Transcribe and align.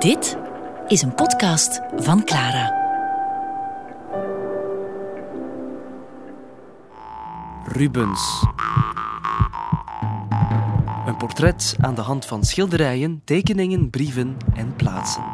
Dit 0.00 0.36
is 0.88 1.02
een 1.02 1.14
podcast 1.14 1.80
van 1.96 2.24
Clara. 2.24 2.78
Rubens. 7.64 8.44
Een 11.06 11.16
portret 11.16 11.76
aan 11.80 11.94
de 11.94 12.00
hand 12.00 12.26
van 12.26 12.44
schilderijen, 12.44 13.22
tekeningen, 13.24 13.90
brieven 13.90 14.36
en 14.54 14.76
plaatsen. 14.76 15.24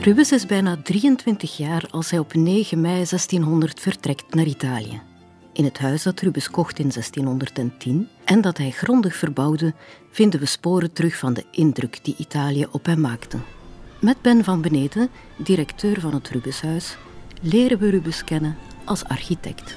Rubens 0.00 0.32
is 0.32 0.46
bijna 0.46 0.76
23 0.82 1.56
jaar 1.56 1.86
als 1.90 2.10
hij 2.10 2.18
op 2.18 2.34
9 2.34 2.80
mei 2.80 2.94
1600 2.94 3.80
vertrekt 3.80 4.34
naar 4.34 4.46
Italië. 4.46 5.00
In 5.52 5.64
het 5.64 5.78
huis 5.78 6.02
dat 6.02 6.20
Rubens 6.20 6.50
kocht 6.50 6.78
in 6.78 6.88
1610 6.88 8.08
en 8.24 8.40
dat 8.40 8.58
hij 8.58 8.70
grondig 8.70 9.16
verbouwde, 9.16 9.74
vinden 10.10 10.40
we 10.40 10.46
sporen 10.46 10.92
terug 10.92 11.16
van 11.16 11.34
de 11.34 11.44
indruk 11.50 11.98
die 12.02 12.14
Italië 12.18 12.66
op 12.70 12.86
hem 12.86 13.00
maakte. 13.00 13.38
Met 14.00 14.22
Ben 14.22 14.44
van 14.44 14.62
Beneden, 14.62 15.08
directeur 15.36 16.00
van 16.00 16.14
het 16.14 16.28
Rubenshuis, 16.28 16.96
leren 17.40 17.78
we 17.78 17.90
Rubens 17.90 18.24
kennen 18.24 18.56
als 18.84 19.04
architect. 19.04 19.76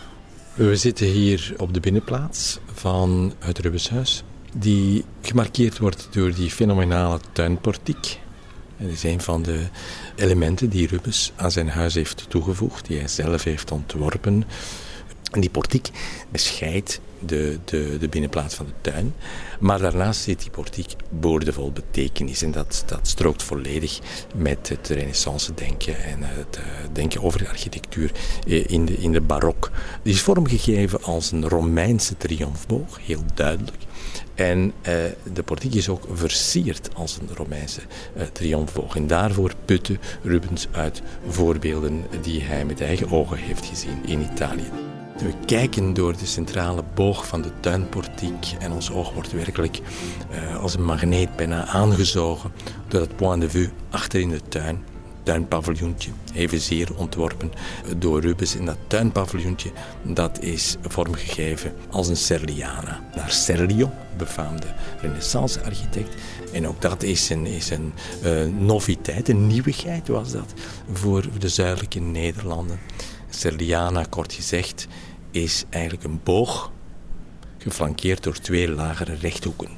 We 0.54 0.76
zitten 0.76 1.08
hier 1.08 1.54
op 1.58 1.74
de 1.74 1.80
binnenplaats 1.80 2.60
van 2.74 3.34
het 3.40 3.60
Rubenshuis, 3.60 4.24
die 4.56 5.04
gemarkeerd 5.22 5.78
wordt 5.78 6.08
door 6.12 6.34
die 6.34 6.50
fenomenale 6.50 7.20
tuinportiek. 7.32 8.20
Dat 8.78 8.90
is 8.90 9.04
een 9.04 9.22
van 9.22 9.44
de 9.44 9.68
elementen 10.16 10.70
die 10.70 10.88
Rubens 10.88 11.32
aan 11.36 11.52
zijn 11.52 11.70
huis 11.70 11.94
heeft 11.94 12.26
toegevoegd, 12.30 12.88
die 12.88 12.98
hij 12.98 13.08
zelf 13.08 13.44
heeft 13.44 13.72
ontworpen. 13.72 14.44
En 15.32 15.42
die 15.42 15.50
portiek 15.50 15.90
bescheidt 16.30 17.00
de, 17.20 17.60
de, 17.66 17.98
de 18.00 18.10
binnenplaats 18.10 18.56
van 18.56 18.66
de 18.66 18.72
tuin. 18.82 19.14
Maar 19.60 19.80
daarnaast 19.80 20.22
zit 20.22 20.42
die 20.42 20.50
portiek 20.50 20.96
boordevol 21.10 21.72
betekenis. 21.72 22.42
En 22.42 22.52
dat, 22.52 22.84
dat 22.86 23.08
strookt 23.08 23.44
volledig 23.44 24.00
met 24.36 24.70
het 24.70 24.88
renaissance 24.88 25.54
denken 25.54 26.04
en 26.04 26.20
het 26.22 26.58
eh, 26.58 26.64
denken 26.94 27.24
over 27.24 27.40
de 27.40 27.50
architectuur 27.50 28.12
eh, 28.48 28.68
in 28.68 28.86
de, 28.86 28.98
in 28.98 29.12
de 29.12 29.22
barok. 29.22 29.72
Die 30.04 30.14
is 30.14 30.22
vormgegeven 30.22 31.04
als 31.04 31.32
een 31.32 31.50
Romeinse 31.50 32.18
triomfboog, 32.18 33.00
heel 33.06 33.24
duidelijk. 33.34 33.86
En 34.38 34.74
eh, 34.82 34.94
de 35.34 35.44
portiek 35.44 35.74
is 35.74 35.90
ook 35.90 36.08
versierd 36.12 36.90
als 36.94 37.18
een 37.18 37.36
Romeinse 37.36 37.82
eh, 38.16 38.24
triomfboog. 38.32 38.96
En 38.96 39.08
daarvoor 39.08 39.54
putte 39.66 39.98
Rubens 40.24 40.68
uit 40.72 41.02
voorbeelden 41.28 42.06
die 42.22 42.42
hij 42.42 42.66
met 42.66 42.82
eigen 42.82 43.12
ogen 43.12 43.38
heeft 43.38 43.66
gezien 43.66 44.06
in 44.06 44.22
Italië. 44.22 44.97
We 45.18 45.34
kijken 45.46 45.94
door 45.94 46.18
de 46.18 46.26
centrale 46.26 46.84
boog 46.94 47.28
van 47.28 47.42
de 47.42 47.52
tuinportiek 47.60 48.56
en 48.60 48.72
ons 48.72 48.92
oog 48.92 49.14
wordt 49.14 49.32
werkelijk 49.32 49.80
uh, 50.32 50.62
als 50.62 50.74
een 50.74 50.84
magneet 50.84 51.36
bijna 51.36 51.66
aangezogen 51.66 52.52
door 52.88 53.02
het 53.02 53.16
point 53.16 53.42
de 53.42 53.50
vue 53.50 53.70
achter 53.90 54.20
in 54.20 54.30
de 54.30 54.42
tuin. 54.50 54.84
Tuinpaviljoentje, 55.24 56.12
evenzeer 56.34 56.90
ontworpen 56.96 57.52
door 57.98 58.22
Rubens. 58.22 58.56
En 58.56 58.66
dat 58.66 58.78
tuinpaviljoentje 58.88 59.72
dat 60.04 60.42
is 60.42 60.76
vormgegeven 60.82 61.74
als 61.90 62.08
een 62.08 62.18
Serliana. 62.18 63.02
Naar 63.16 63.32
Serlio, 63.32 63.92
befaamde 64.18 64.68
renaissance-architect. 65.02 66.16
En 66.52 66.68
ook 66.68 66.82
dat 66.82 67.04
is 67.04 67.30
een, 67.30 67.46
is 67.46 67.70
een 67.70 67.94
uh, 68.24 68.44
noviteit, 68.60 69.30
een 69.30 69.48
nieuwigheid 69.48 70.08
was 70.08 70.32
dat 70.32 70.54
voor 70.92 71.26
de 71.40 71.50
zuidelijke 71.50 72.00
Nederlanden. 72.00 72.80
Serliana, 73.30 74.06
kort 74.10 74.34
gezegd, 74.34 74.88
is 75.32 75.64
eigenlijk 75.70 76.04
een 76.04 76.20
boog 76.24 76.72
geflankeerd 77.58 78.24
door 78.24 78.40
twee 78.40 78.70
lagere 78.70 79.16
rechthoeken. 79.16 79.70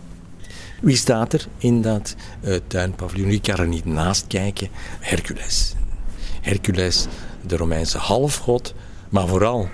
Wie 0.81 0.95
staat 0.95 1.33
er 1.33 1.47
in 1.57 1.81
dat 1.81 2.15
uh, 2.41 2.55
tuinpaviljoen? 2.67 3.29
Ik 3.29 3.41
kan 3.41 3.57
er 3.57 3.67
niet 3.67 3.85
naast 3.85 4.27
kijken. 4.27 4.69
Hercules. 4.99 5.73
Hercules, 6.41 7.05
de 7.41 7.57
Romeinse 7.57 7.97
halfgod, 7.97 8.73
maar 9.09 9.27
vooral 9.27 9.69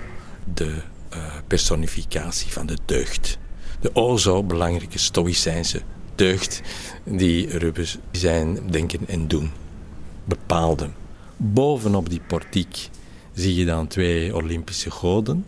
de 0.54 0.74
uh, 1.14 1.24
personificatie 1.46 2.52
van 2.52 2.66
de 2.66 2.78
deugd. 2.84 3.38
De 3.80 3.90
o 3.92 4.16
zo 4.16 4.42
belangrijke 4.42 4.98
stoïcijnse 4.98 5.82
deugd 6.14 6.60
die 7.04 7.58
Rubens 7.58 7.98
zijn 8.10 8.70
denken 8.70 9.00
en 9.08 9.28
doen 9.28 9.50
bepaalde. 10.24 10.90
Bovenop 11.36 12.10
die 12.10 12.20
portiek 12.26 12.88
zie 13.36 13.54
je 13.54 13.64
dan 13.64 13.86
twee 13.86 14.34
Olympische 14.34 14.90
goden, 14.90 15.44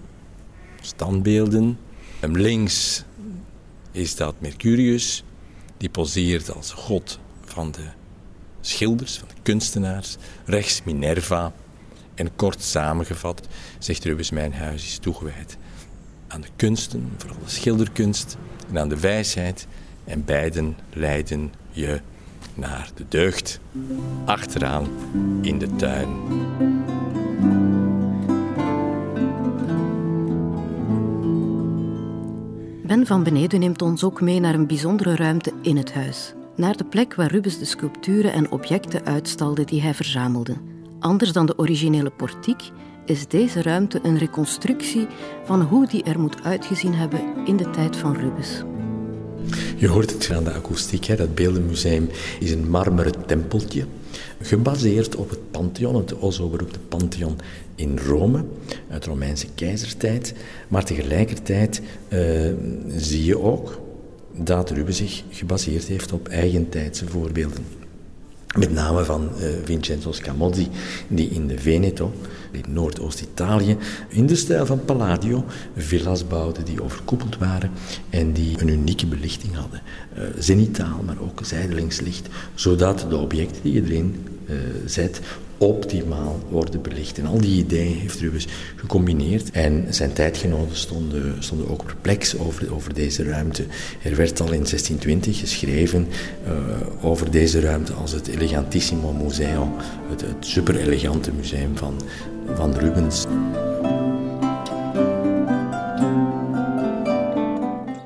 standbeelden. 0.80 1.78
Links 2.20 3.04
is 3.92 4.16
dat 4.16 4.34
Mercurius, 4.38 5.24
die 5.76 5.88
poseert 5.88 6.54
als 6.54 6.72
god 6.72 7.18
van 7.44 7.70
de 7.70 7.86
schilders, 8.60 9.18
van 9.18 9.28
de 9.28 9.40
kunstenaars. 9.42 10.16
Rechts 10.44 10.82
Minerva. 10.84 11.52
En 12.14 12.36
kort 12.36 12.62
samengevat 12.62 13.48
zegt 13.78 14.04
Rubens, 14.04 14.30
mijn 14.30 14.52
huis 14.52 14.84
is 14.84 14.98
toegewijd 14.98 15.56
aan 16.28 16.40
de 16.40 16.48
kunsten, 16.56 17.10
vooral 17.16 17.38
de 17.44 17.50
schilderkunst, 17.50 18.36
en 18.68 18.78
aan 18.78 18.88
de 18.88 19.00
wijsheid. 19.00 19.66
En 20.04 20.24
beiden 20.24 20.76
leiden 20.92 21.52
je 21.70 22.00
naar 22.54 22.90
de 22.94 23.04
deugd, 23.08 23.60
achteraan 24.24 24.88
in 25.42 25.58
de 25.58 25.76
tuin. 25.76 26.08
Ben 32.88 33.06
van 33.06 33.22
Beneden 33.22 33.60
neemt 33.60 33.82
ons 33.82 34.04
ook 34.04 34.20
mee 34.20 34.40
naar 34.40 34.54
een 34.54 34.66
bijzondere 34.66 35.16
ruimte 35.16 35.52
in 35.62 35.76
het 35.76 35.94
huis. 35.94 36.34
Naar 36.56 36.76
de 36.76 36.84
plek 36.84 37.14
waar 37.14 37.30
Rubens 37.30 37.58
de 37.58 37.64
sculpturen 37.64 38.32
en 38.32 38.50
objecten 38.50 39.04
uitstalde 39.04 39.64
die 39.64 39.82
hij 39.82 39.94
verzamelde. 39.94 40.56
Anders 41.00 41.32
dan 41.32 41.46
de 41.46 41.58
originele 41.58 42.10
portiek 42.10 42.70
is 43.04 43.28
deze 43.28 43.62
ruimte 43.62 44.00
een 44.02 44.18
reconstructie 44.18 45.06
van 45.44 45.62
hoe 45.62 45.86
die 45.86 46.02
er 46.02 46.20
moet 46.20 46.42
uitgezien 46.42 46.94
hebben 46.94 47.46
in 47.46 47.56
de 47.56 47.70
tijd 47.70 47.96
van 47.96 48.16
Rubens. 48.16 48.62
Je 49.76 49.88
hoort 49.88 50.10
het 50.10 50.30
aan 50.32 50.44
de 50.44 50.52
akoestiek. 50.52 51.04
Hè. 51.04 51.16
Dat 51.16 51.34
beeldenmuseum 51.34 52.08
is 52.40 52.50
een 52.50 52.70
marmeren 52.70 53.26
tempeltje, 53.26 53.84
gebaseerd 54.40 55.16
op 55.16 55.30
het 55.30 55.50
Pantheon, 55.50 55.94
het 55.94 56.34
zo 56.34 56.48
beroemde 56.48 56.78
Pantheon 56.88 57.36
in 57.74 57.98
Rome, 57.98 58.44
uit 58.90 59.02
de 59.04 59.10
Romeinse 59.10 59.46
keizertijd. 59.54 60.34
Maar 60.68 60.84
tegelijkertijd 60.84 61.80
uh, 62.08 62.52
zie 62.96 63.24
je 63.24 63.38
ook 63.38 63.80
dat 64.36 64.70
Rubens 64.70 64.96
zich 64.96 65.22
gebaseerd 65.30 65.86
heeft 65.86 66.12
op 66.12 66.28
eigentijdse 66.28 67.06
voorbeelden. 67.06 67.64
Met 68.56 68.72
name 68.72 69.04
van 69.04 69.30
uh, 69.40 69.46
Vincenzo 69.64 70.12
Scamozzi, 70.12 70.68
die 71.08 71.28
in 71.28 71.46
de 71.46 71.58
Veneto, 71.58 72.12
in 72.50 72.64
Noordoost-Italië, 72.68 73.76
in 74.08 74.26
de 74.26 74.36
stijl 74.36 74.66
van 74.66 74.84
Palladio, 74.84 75.44
villa's 75.76 76.26
bouwde 76.26 76.62
die 76.62 76.82
overkoepeld 76.82 77.38
waren 77.38 77.70
en 78.10 78.32
die 78.32 78.60
een 78.60 78.68
unieke 78.68 79.06
belichting 79.06 79.54
hadden. 79.54 79.82
Uh, 80.18 80.24
zenitaal, 80.38 81.02
maar 81.06 81.20
ook 81.20 81.40
zijdelingslicht, 81.42 82.28
zodat 82.54 83.06
de 83.08 83.16
objecten 83.16 83.62
die 83.62 83.72
je 83.72 83.82
erin 83.82 84.26
uh, 84.46 84.56
zet 84.86 85.20
optimaal 85.58 86.38
worden 86.48 86.82
belicht. 86.82 87.18
En 87.18 87.26
al 87.26 87.40
die 87.40 87.58
ideeën 87.58 87.96
heeft 87.96 88.20
Rubens 88.20 88.46
gecombineerd. 88.76 89.50
En 89.50 89.86
zijn 89.90 90.12
tijdgenoten 90.12 90.76
stonden, 90.76 91.36
stonden 91.38 91.70
ook 91.70 91.84
perplex 91.84 92.38
over, 92.38 92.74
over 92.74 92.94
deze 92.94 93.24
ruimte. 93.24 93.64
Er 94.02 94.16
werd 94.16 94.40
al 94.40 94.46
in 94.46 94.64
1620 94.64 95.38
geschreven 95.38 96.08
uh, 96.46 96.52
over 97.04 97.30
deze 97.30 97.60
ruimte 97.60 97.92
als 97.92 98.12
het 98.12 98.26
Elegantissimo 98.26 99.12
Museo, 99.12 99.76
het, 100.08 100.20
het 100.20 100.46
super 100.46 100.76
elegante 100.76 101.32
museum 101.32 101.76
van, 101.76 102.00
van 102.54 102.74
Rubens. 102.74 103.26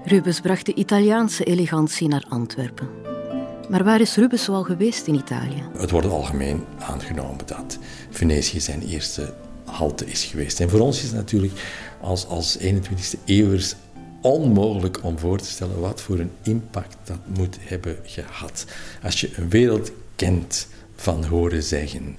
Rubens 0.04 0.40
bracht 0.40 0.66
de 0.66 0.74
Italiaanse 0.74 1.44
elegantie 1.44 2.08
naar 2.08 2.24
Antwerpen. 2.28 3.01
Maar 3.68 3.84
waar 3.84 4.00
is 4.00 4.16
Rubens 4.16 4.48
al 4.48 4.62
geweest 4.62 5.06
in 5.06 5.14
Italië? 5.14 5.62
Het 5.76 5.90
wordt 5.90 6.06
algemeen 6.06 6.64
aangenomen 6.78 7.46
dat 7.46 7.78
Venetië 8.10 8.60
zijn 8.60 8.82
eerste 8.82 9.34
halte 9.64 10.06
is 10.06 10.24
geweest. 10.24 10.60
En 10.60 10.70
voor 10.70 10.80
ons 10.80 10.96
is 10.96 11.02
het 11.02 11.14
natuurlijk 11.14 11.52
als, 12.00 12.26
als 12.26 12.58
21e 12.58 13.24
eeuwers 13.24 13.74
onmogelijk 14.20 15.04
om 15.04 15.18
voor 15.18 15.38
te 15.38 15.48
stellen 15.48 15.80
wat 15.80 16.00
voor 16.00 16.18
een 16.18 16.30
impact 16.42 16.96
dat 17.04 17.18
moet 17.36 17.56
hebben 17.60 17.98
gehad. 18.04 18.64
Als 19.02 19.20
je 19.20 19.30
een 19.36 19.48
wereld 19.48 19.92
kent 20.16 20.66
van 20.96 21.24
horen 21.24 21.62
zeggen, 21.62 22.16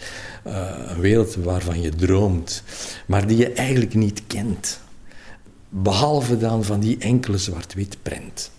uh, 0.47 0.69
een 0.87 0.99
wereld 0.99 1.35
waarvan 1.35 1.81
je 1.81 1.89
droomt, 1.89 2.63
maar 3.05 3.27
die 3.27 3.37
je 3.37 3.53
eigenlijk 3.53 3.93
niet 3.93 4.21
kent. 4.27 4.79
Behalve 5.69 6.37
dan 6.37 6.63
van 6.63 6.79
die 6.79 6.97
enkele 6.97 7.37
zwart-wit 7.37 7.97
prent. 8.01 8.51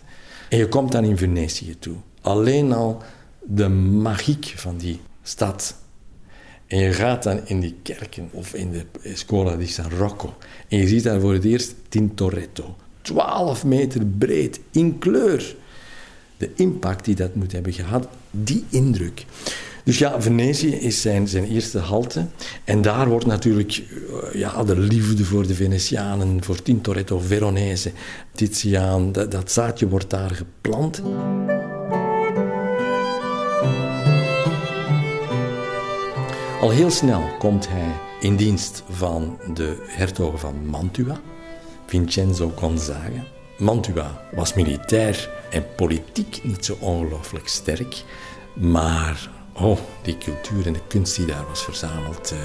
En 0.49 0.59
je 0.59 0.69
komt 0.69 0.93
dan 0.93 1.05
in 1.05 1.17
Venetië 1.17 1.79
toe 1.79 1.97
alleen 2.25 2.73
al 2.73 3.03
de 3.43 3.69
magiek 3.69 4.53
van 4.57 4.77
die 4.77 5.01
stad. 5.23 5.75
En 6.67 6.79
je 6.79 6.93
gaat 6.93 7.23
dan 7.23 7.41
in 7.47 7.61
die 7.61 7.77
kerken 7.83 8.29
of 8.33 8.55
in 8.55 8.71
de 8.71 8.85
Scuola 9.15 9.57
di 9.57 9.67
San 9.67 9.91
Rocco. 9.91 10.35
En 10.69 10.79
je 10.79 10.89
ziet 10.89 11.03
daar 11.03 11.21
voor 11.21 11.33
het 11.33 11.45
eerst 11.45 11.75
Tintoretto. 11.89 12.77
12 13.03 13.65
meter 13.65 14.07
breed, 14.07 14.61
in 14.71 14.99
kleur. 14.99 15.57
De 16.37 16.51
impact 16.55 17.05
die 17.05 17.15
dat 17.15 17.35
moet 17.35 17.53
hebben 17.53 17.73
gehad, 17.73 18.09
die 18.31 18.65
indruk. 18.69 19.25
Dus 19.85 19.99
ja, 19.99 20.23
Venetië 20.23 20.75
is 20.75 21.01
zijn, 21.01 21.29
zijn 21.29 21.45
eerste 21.45 21.79
halte. 21.79 22.27
En 22.65 22.83
daar 22.83 23.09
wordt 23.09 23.27
natuurlijk 23.27 23.83
eh, 24.33 24.41
ja, 24.41 24.65
de 24.65 24.79
liefde 24.79 25.25
voor 25.25 25.47
de 25.47 25.55
Venetianen, 25.55 26.45
voor 26.45 26.63
Tintoretto, 26.63 27.19
Veronese, 27.19 27.93
Tiziaan, 28.33 29.13
dat, 29.13 29.31
dat 29.31 29.51
zaadje 29.51 29.89
wordt 29.89 30.11
daar 30.11 30.31
geplant. 30.31 31.03
Al 36.65 36.71
heel 36.71 36.91
snel 36.91 37.23
komt 37.39 37.69
hij 37.69 37.93
in 38.21 38.37
dienst 38.37 38.83
van 38.91 39.39
de 39.55 39.85
hertogen 39.87 40.39
van 40.39 40.67
Mantua, 40.67 41.21
Vincenzo 41.87 42.53
Gonzaga. 42.57 43.25
Mantua 43.59 44.23
was 44.35 44.55
militair 44.55 45.31
en 45.51 45.67
politiek 45.77 46.41
niet 46.43 46.65
zo 46.65 46.77
ongelooflijk 46.81 47.49
sterk, 47.49 48.03
maar 48.55 49.31
oh, 49.53 49.79
die 50.03 50.19
cultuur 50.19 50.67
en 50.67 50.73
de 50.73 50.87
kunst 50.89 51.17
die 51.17 51.27
daar 51.27 51.47
was 51.49 51.65
verzameld. 51.65 52.33
Uh, 52.33 52.39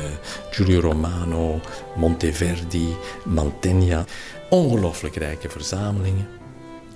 Giulio 0.51 0.80
Romano, 0.80 1.60
Monteverdi, 1.95 2.95
Mantegna. 3.25 4.06
Ongelooflijk 4.50 5.15
rijke 5.15 5.50
verzamelingen, 5.50 6.27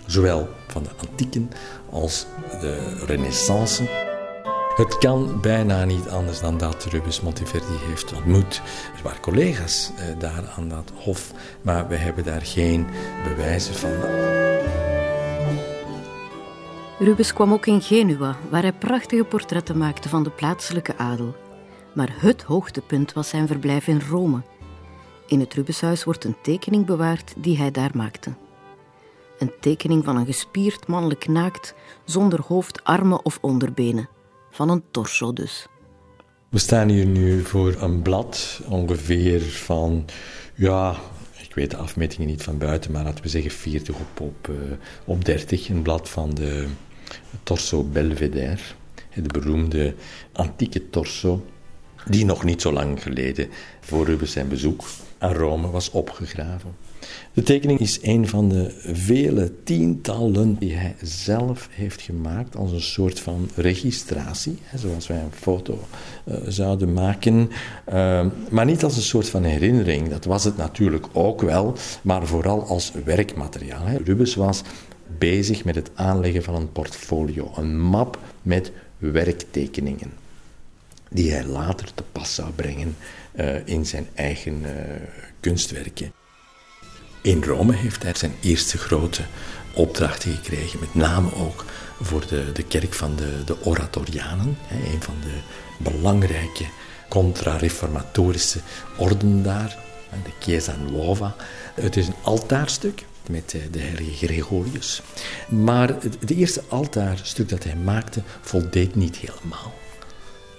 zowel 0.06 0.50
van 0.68 0.84
de 0.84 0.90
antieken 1.08 1.52
als 1.90 2.26
de 2.62 3.04
renaissance. 3.06 4.03
Het 4.74 4.98
kan 4.98 5.42
bijna 5.42 5.86
niet 5.86 6.10
anders 6.10 6.40
dan 6.40 6.58
dat 6.58 6.84
Rubens 6.84 7.22
Monteverdi 7.22 7.78
heeft 7.80 8.14
ontmoet. 8.14 8.62
Er 8.96 9.04
waren 9.04 9.22
collega's 9.22 9.92
eh, 9.98 10.20
daar 10.20 10.54
aan 10.58 10.68
dat 10.70 10.92
hof, 10.96 11.32
maar 11.62 11.88
we 11.88 11.96
hebben 11.96 12.24
daar 12.24 12.42
geen 12.42 12.88
bewijzen 13.28 13.74
van. 13.76 13.92
Rubens 17.00 17.34
kwam 17.34 17.54
ook 17.54 17.66
in 17.66 17.82
Genua, 17.82 18.36
waar 18.50 18.62
hij 18.62 18.74
prachtige 18.74 19.24
portretten 19.24 19.78
maakte 19.78 20.10
van 20.10 20.24
de 20.24 20.30
plaatselijke 20.30 20.98
adel. 20.98 21.36
Maar 21.94 22.14
het 22.16 22.44
hoogtepunt 22.44 23.14
was 23.14 23.30
zijn 23.30 23.48
verblijf 23.48 23.88
in 23.88 24.02
Rome. 24.10 24.42
In 25.28 25.40
het 25.40 25.54
Rubenshuis 25.54 26.04
wordt 26.04 26.24
een 26.24 26.38
tekening 26.42 26.86
bewaard 26.86 27.34
die 27.38 27.58
hij 27.58 27.72
daar 27.72 27.92
maakte. 27.94 28.34
Een 29.40 29.52
tekening 29.60 30.04
van 30.04 30.16
een 30.16 30.26
gespierd 30.26 30.88
mannelijk 30.88 31.28
naakt, 31.28 31.74
zonder 32.04 32.40
hoofd, 32.48 32.84
armen 32.84 33.26
of 33.26 33.38
onderbenen 33.42 34.10
van 34.54 34.70
een 34.70 34.84
torso 34.92 35.34
dus. 35.34 35.68
We 36.50 36.60
staan 36.60 36.90
hier 36.90 37.06
nu 37.06 37.44
voor 37.44 37.76
een 37.82 38.02
blad, 38.02 38.62
ongeveer 38.68 39.42
van, 39.42 40.06
ja, 40.56 40.96
ik 41.38 41.56
weet 41.56 41.72
de 41.72 41.78
afmetingen 41.78 42.28
niet 42.28 42.44
van 42.44 42.58
buiten, 42.58 42.92
maar 42.92 43.04
laten 43.04 43.24
we 43.24 43.30
zeggen 43.30 43.52
40 43.52 43.96
op, 43.96 44.20
op, 44.20 44.48
uh, 44.50 44.56
op 45.06 45.26
30. 45.26 45.70
Een 45.70 45.82
blad 45.82 46.10
van 46.10 46.34
de 46.34 46.68
torso 47.44 47.84
Belvedere, 47.84 48.62
de 49.14 49.22
beroemde 49.22 49.96
antieke 50.32 50.90
torso, 50.90 51.46
die 52.06 52.26
nog 52.26 52.44
niet 52.44 52.62
zo 52.62 52.72
lang 52.72 53.02
geleden 53.02 53.50
voor 53.80 54.06
Rubens 54.06 54.32
zijn 54.32 54.48
bezoek 54.48 54.84
aan 55.18 55.34
Rome 55.34 55.70
was 55.70 55.92
opgegraven. 55.92 56.76
De 57.34 57.44
tekening 57.44 57.80
is 57.80 58.00
een 58.02 58.28
van 58.28 58.50
de 58.50 58.74
vele 58.94 59.52
tientallen 59.64 60.56
die 60.60 60.74
hij 60.74 60.96
zelf 61.02 61.70
heeft 61.72 62.02
gemaakt 62.02 62.56
als 62.56 62.72
een 62.72 62.82
soort 62.82 63.20
van 63.20 63.50
registratie, 63.56 64.58
zoals 64.76 65.08
wij 65.08 65.18
een 65.18 65.32
foto 65.32 65.80
uh, 66.26 66.36
zouden 66.48 66.94
maken, 66.94 67.50
uh, 67.94 68.26
maar 68.50 68.66
niet 68.66 68.84
als 68.84 68.96
een 68.96 69.02
soort 69.02 69.30
van 69.30 69.44
herinnering. 69.44 70.10
Dat 70.10 70.26
was 70.26 70.44
het 70.44 70.58
natuurlijk 70.58 71.06
ook 71.12 71.42
wel, 71.42 71.76
maar 72.02 72.28
vooral 72.28 72.64
als 72.64 72.92
werkmateriaal. 73.06 73.86
Rubens 74.04 74.36
was 74.36 74.62
bezig 75.18 75.64
met 75.64 75.76
het 75.76 75.92
aanleggen 75.94 76.44
van 76.44 76.56
een 76.56 76.72
portfolio, 76.72 77.52
een 77.56 77.80
map 77.80 78.20
met 78.42 78.72
werktekeningen, 78.98 80.12
die 81.10 81.32
hij 81.32 81.46
later 81.46 81.94
te 81.94 82.04
pas 82.12 82.36
zou 82.36 82.52
brengen 82.52 82.96
uh, 83.36 83.68
in 83.68 83.86
zijn 83.86 84.08
eigen 84.14 84.62
kunstwerken. 85.40 86.12
In 87.24 87.44
Rome 87.44 87.74
heeft 87.74 88.04
hij 88.04 88.14
zijn 88.16 88.36
eerste 88.42 88.78
grote 88.78 89.22
opdrachten 89.74 90.32
gekregen, 90.32 90.80
met 90.80 90.96
name 90.96 91.36
ook 91.36 91.66
voor 92.02 92.28
de, 92.28 92.52
de 92.52 92.64
kerk 92.64 92.94
van 92.94 93.16
de, 93.16 93.44
de 93.46 93.66
Oratorianen, 93.66 94.58
een 94.72 95.02
van 95.02 95.16
de 95.22 95.38
belangrijke 95.78 96.66
contra-reformatorische 97.10 98.60
orden 98.98 99.44
daar, 99.44 99.78
de 100.24 100.30
Chiesa 100.40 100.76
Nuova. 100.76 101.36
Het 101.74 101.98
is 101.98 102.08
een 102.08 102.16
altaarstuk 102.22 103.06
met 103.30 103.56
de 103.72 103.80
heilige 103.80 104.26
Gregorius. 104.26 105.02
Maar 105.50 105.88
het 106.20 106.30
eerste 106.30 106.64
altaarstuk 106.68 107.50
dat 107.50 107.64
hij 107.64 107.76
maakte 107.76 108.22
voldeed 108.42 108.96
niet 108.96 109.18
helemaal. 109.18 109.74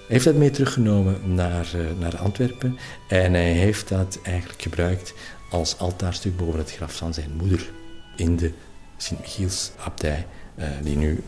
Heeft 0.09 0.25
dat 0.25 0.35
mee 0.35 0.51
teruggenomen 0.51 1.35
naar, 1.35 1.75
eh, 1.75 1.81
naar 1.99 2.17
Antwerpen 2.17 2.79
en 3.09 3.33
hij 3.33 3.53
heeft 3.53 3.89
dat 3.89 4.19
eigenlijk 4.23 4.63
gebruikt 4.63 5.15
als 5.51 5.79
altaarstuk 5.79 6.37
boven 6.37 6.59
het 6.59 6.73
graf 6.73 6.97
van 6.97 7.15
zijn 7.15 7.31
moeder 7.37 7.71
in 8.17 8.37
de 8.37 8.53
Sint-Michielsabdij, 8.97 10.27
uh, 10.59 10.65
die 10.83 10.97
nu 10.97 11.23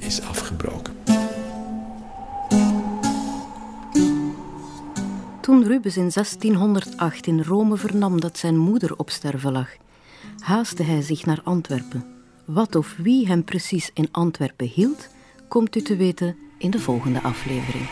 is 0.00 0.20
afgebroken. 0.20 0.94
Toen 5.40 5.66
Rubens 5.66 5.96
in 5.96 6.10
1608 6.10 7.26
in 7.26 7.42
Rome 7.42 7.76
vernam 7.76 8.20
dat 8.20 8.38
zijn 8.38 8.56
moeder 8.56 8.96
op 8.96 9.10
sterven 9.10 9.52
lag, 9.52 9.68
haastte 10.38 10.82
hij 10.82 11.02
zich 11.02 11.24
naar 11.24 11.40
Antwerpen. 11.44 12.04
Wat 12.44 12.74
of 12.74 12.94
wie 12.96 13.26
hem 13.26 13.44
precies 13.44 13.90
in 13.94 14.08
Antwerpen 14.10 14.66
hield, 14.66 15.08
komt 15.52 15.76
u 15.76 15.82
te 15.82 15.96
weten 15.96 16.36
in 16.58 16.70
de 16.70 16.78
volgende 16.78 17.22
aflevering. 17.22 17.88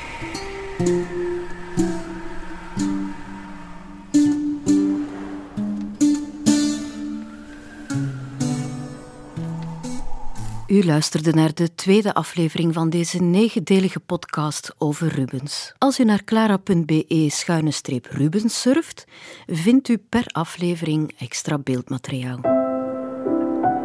U 10.67 10.85
luisterde 10.85 11.33
naar 11.33 11.55
de 11.55 11.75
tweede 11.75 12.15
aflevering 12.15 12.75
van 12.75 12.91
deze 12.91 13.23
negendelige 13.23 14.01
podcast 14.01 14.75
over 14.79 15.09
Rubens. 15.09 15.75
Als 15.79 16.01
u 16.01 16.05
naar 16.05 16.25
clara.be-rubens 16.25 18.61
surft, 18.61 19.05
vindt 19.47 19.89
u 19.89 19.99
per 20.09 20.25
aflevering 20.27 21.15
extra 21.19 21.59
beeldmateriaal. 21.59 22.41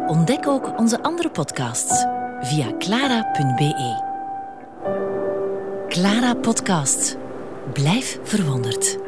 Ontdek 0.06 0.46
ook 0.46 0.78
onze 0.78 1.02
andere 1.02 1.30
podcasts 1.30 2.15
via 2.40 2.76
clara.be. 2.78 4.02
Clara 5.88 6.34
Podcast. 6.34 7.16
Blijf 7.72 8.18
verwonderd. 8.22 9.05